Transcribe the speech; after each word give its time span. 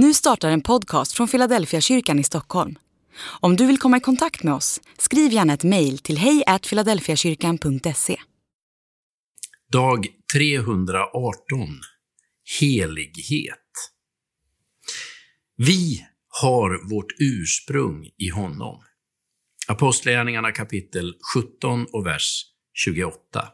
Nu 0.00 0.14
startar 0.14 0.50
en 0.50 0.60
podcast 0.60 1.12
från 1.12 1.28
Philadelphia 1.28 1.80
kyrkan 1.80 2.18
i 2.18 2.24
Stockholm. 2.24 2.78
Om 3.40 3.56
du 3.56 3.66
vill 3.66 3.78
komma 3.78 3.96
i 3.96 4.00
kontakt 4.00 4.42
med 4.42 4.54
oss, 4.54 4.80
skriv 4.98 5.32
gärna 5.32 5.54
ett 5.54 5.64
mejl 5.64 5.98
till 5.98 6.18
hejfiladelfiakyrkan.se. 6.18 8.16
Dag 9.72 10.06
318 10.32 11.34
Helighet 12.60 13.92
Vi 15.56 16.06
har 16.28 16.90
vårt 16.90 17.12
ursprung 17.18 18.08
i 18.18 18.28
honom. 18.28 18.82
Apostlagärningarna 19.68 20.52
kapitel 20.52 21.14
17 21.34 21.86
och 21.92 22.06
vers 22.06 22.44
28. 22.74 23.48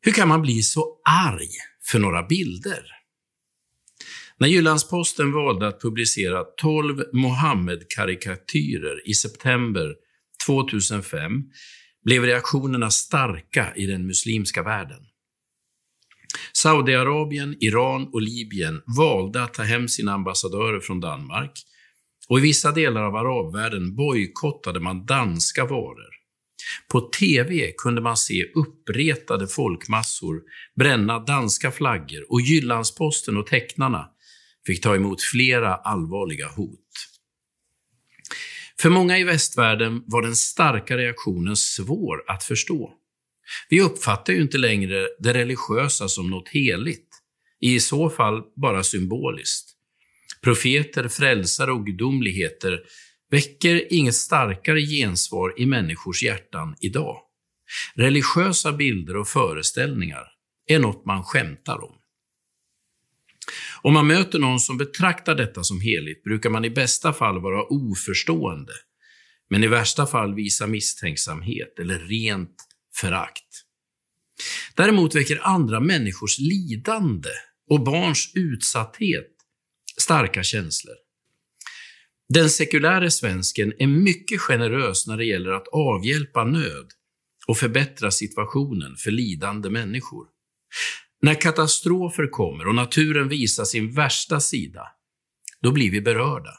Hur 0.00 0.12
kan 0.12 0.28
man 0.28 0.42
bli 0.42 0.62
så 0.62 1.00
arg 1.04 1.50
för 1.90 1.98
några 1.98 2.22
bilder? 2.22 3.03
När 4.38 4.48
Jyllandsposten 4.48 5.32
valde 5.32 5.68
att 5.68 5.80
publicera 5.80 6.44
12 6.44 7.04
Mohammed-karikatyrer 7.12 9.08
i 9.08 9.14
september 9.14 9.94
2005 10.46 11.30
blev 12.04 12.24
reaktionerna 12.24 12.90
starka 12.90 13.72
i 13.76 13.86
den 13.86 14.06
muslimska 14.06 14.62
världen. 14.62 15.00
Saudiarabien, 16.52 17.56
Iran 17.60 18.08
och 18.12 18.22
Libyen 18.22 18.82
valde 18.96 19.42
att 19.42 19.54
ta 19.54 19.62
hem 19.62 19.88
sina 19.88 20.12
ambassadörer 20.12 20.80
från 20.80 21.00
Danmark 21.00 21.52
och 22.28 22.38
i 22.38 22.42
vissa 22.42 22.72
delar 22.72 23.02
av 23.02 23.16
arabvärlden 23.16 23.96
bojkottade 23.96 24.80
man 24.80 25.06
danska 25.06 25.64
varor. 25.64 26.14
På 26.92 27.00
TV 27.00 27.72
kunde 27.78 28.00
man 28.00 28.16
se 28.16 28.44
uppretade 28.54 29.48
folkmassor 29.48 30.42
bränna 30.76 31.18
danska 31.18 31.70
flaggor 31.70 32.32
och 32.32 32.40
Jyllandsposten 32.40 33.36
och 33.36 33.46
tecknarna 33.46 34.08
fick 34.66 34.82
ta 34.82 34.96
emot 34.96 35.22
flera 35.22 35.74
allvarliga 35.74 36.48
hot. 36.48 36.80
För 38.80 38.90
många 38.90 39.18
i 39.18 39.24
västvärlden 39.24 40.02
var 40.06 40.22
den 40.22 40.36
starka 40.36 40.96
reaktionen 40.96 41.56
svår 41.56 42.24
att 42.26 42.44
förstå. 42.44 42.92
Vi 43.68 43.80
uppfattar 43.80 44.32
ju 44.32 44.42
inte 44.42 44.58
längre 44.58 45.08
det 45.18 45.34
religiösa 45.34 46.08
som 46.08 46.30
något 46.30 46.48
heligt, 46.48 47.08
i 47.60 47.80
så 47.80 48.10
fall 48.10 48.42
bara 48.56 48.82
symboliskt. 48.82 49.70
Profeter, 50.42 51.08
frälsare 51.08 51.72
och 51.72 51.86
gudomligheter 51.86 52.80
väcker 53.30 53.92
inget 53.92 54.14
starkare 54.14 54.80
gensvar 54.80 55.54
i 55.56 55.66
människors 55.66 56.22
hjärtan 56.22 56.76
idag. 56.80 57.20
Religiösa 57.94 58.72
bilder 58.72 59.16
och 59.16 59.28
föreställningar 59.28 60.24
är 60.66 60.78
något 60.78 61.06
man 61.06 61.24
skämtar 61.24 61.84
om. 61.84 61.94
Om 63.82 63.94
man 63.94 64.06
möter 64.06 64.38
någon 64.38 64.60
som 64.60 64.78
betraktar 64.78 65.34
detta 65.34 65.62
som 65.62 65.80
heligt 65.80 66.24
brukar 66.24 66.50
man 66.50 66.64
i 66.64 66.70
bästa 66.70 67.12
fall 67.12 67.40
vara 67.40 67.62
oförstående, 67.62 68.72
men 69.50 69.64
i 69.64 69.66
värsta 69.66 70.06
fall 70.06 70.34
visa 70.34 70.66
misstänksamhet 70.66 71.78
eller 71.78 71.98
rent 71.98 72.56
förakt. 72.96 73.44
Däremot 74.74 75.14
väcker 75.14 75.40
andra 75.42 75.80
människors 75.80 76.38
lidande 76.38 77.30
och 77.70 77.84
barns 77.84 78.32
utsatthet 78.34 79.30
starka 80.00 80.42
känslor. 80.42 80.94
Den 82.28 82.50
sekuläre 82.50 83.10
svensken 83.10 83.72
är 83.78 83.86
mycket 83.86 84.40
generös 84.40 85.06
när 85.06 85.16
det 85.16 85.24
gäller 85.24 85.50
att 85.50 85.68
avhjälpa 85.68 86.44
nöd 86.44 86.86
och 87.46 87.58
förbättra 87.58 88.10
situationen 88.10 88.96
för 88.96 89.10
lidande 89.10 89.70
människor. 89.70 90.26
När 91.24 91.34
katastrofer 91.34 92.26
kommer 92.30 92.66
och 92.66 92.74
naturen 92.74 93.28
visar 93.28 93.64
sin 93.64 93.92
värsta 93.92 94.40
sida, 94.40 94.82
då 95.60 95.72
blir 95.72 95.90
vi 95.90 96.00
berörda. 96.00 96.50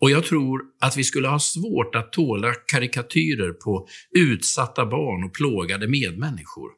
Och 0.00 0.10
jag 0.10 0.24
tror 0.24 0.62
att 0.80 0.96
vi 0.96 1.04
skulle 1.04 1.28
ha 1.28 1.38
svårt 1.38 1.94
att 1.94 2.12
tåla 2.12 2.54
karikatyrer 2.54 3.52
på 3.52 3.88
utsatta 4.10 4.86
barn 4.86 5.24
och 5.24 5.34
plågade 5.34 5.88
medmänniskor. 5.88 6.70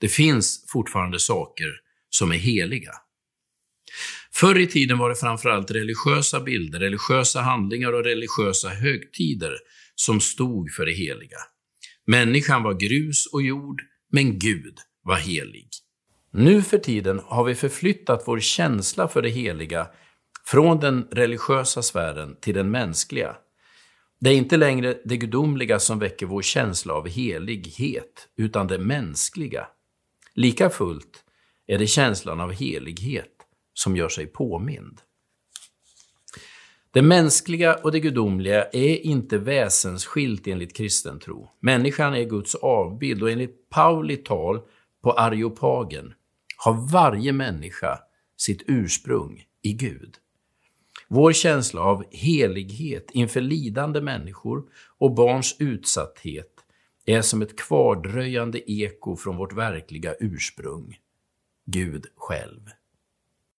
Det 0.00 0.08
finns 0.08 0.64
fortfarande 0.68 1.18
saker 1.18 1.68
som 2.10 2.32
är 2.32 2.38
heliga. 2.38 2.92
Förr 4.32 4.58
i 4.58 4.66
tiden 4.66 4.98
var 4.98 5.08
det 5.08 5.16
framförallt 5.16 5.70
religiösa 5.70 6.40
bilder, 6.40 6.80
religiösa 6.80 7.40
handlingar 7.40 7.92
och 7.92 8.04
religiösa 8.04 8.68
högtider 8.68 9.56
som 9.94 10.20
stod 10.20 10.72
för 10.72 10.86
det 10.86 10.92
heliga. 10.92 11.38
Människan 12.06 12.62
var 12.62 12.74
grus 12.74 13.26
och 13.32 13.42
jord, 13.42 13.82
men 14.12 14.38
Gud 14.38 14.78
var 15.02 15.16
helig. 15.16 15.68
Nu 16.30 16.62
för 16.62 16.78
tiden 16.78 17.20
har 17.24 17.44
vi 17.44 17.54
förflyttat 17.54 18.22
vår 18.26 18.40
känsla 18.40 19.08
för 19.08 19.22
det 19.22 19.28
heliga 19.28 19.86
från 20.44 20.80
den 20.80 21.08
religiösa 21.10 21.82
sfären 21.82 22.36
till 22.40 22.54
den 22.54 22.70
mänskliga. 22.70 23.36
Det 24.20 24.30
är 24.30 24.34
inte 24.34 24.56
längre 24.56 24.98
det 25.04 25.16
gudomliga 25.16 25.78
som 25.78 25.98
väcker 25.98 26.26
vår 26.26 26.42
känsla 26.42 26.94
av 26.94 27.08
helighet, 27.08 28.28
utan 28.36 28.66
det 28.66 28.78
mänskliga. 28.78 29.66
Lika 30.34 30.70
fullt 30.70 31.24
är 31.66 31.78
det 31.78 31.86
känslan 31.86 32.40
av 32.40 32.52
helighet 32.52 33.32
som 33.74 33.96
gör 33.96 34.08
sig 34.08 34.26
påmind. 34.26 35.00
Det 36.90 37.02
mänskliga 37.02 37.74
och 37.74 37.92
det 37.92 38.00
gudomliga 38.00 38.64
är 38.64 39.06
inte 39.06 39.38
väsensskilt 39.38 40.46
enligt 40.46 40.76
kristen 40.76 41.18
tro. 41.18 41.50
Människan 41.60 42.14
är 42.14 42.24
Guds 42.24 42.54
avbild 42.54 43.22
och 43.22 43.30
enligt 43.30 43.68
Pauli 43.70 44.16
tal 44.16 44.60
på 45.02 45.12
Areopagen 45.12 46.14
har 46.56 46.88
varje 46.92 47.32
människa 47.32 47.98
sitt 48.36 48.62
ursprung 48.66 49.44
i 49.62 49.72
Gud. 49.72 50.14
Vår 51.08 51.32
känsla 51.32 51.80
av 51.80 52.04
helighet 52.10 53.10
inför 53.10 53.40
lidande 53.40 54.00
människor 54.00 54.64
och 54.98 55.14
barns 55.14 55.56
utsatthet 55.58 56.52
är 57.06 57.22
som 57.22 57.42
ett 57.42 57.58
kvardröjande 57.58 58.70
eko 58.72 59.16
från 59.16 59.36
vårt 59.36 59.52
verkliga 59.52 60.14
ursprung, 60.20 60.98
Gud 61.66 62.06
själv. 62.16 62.60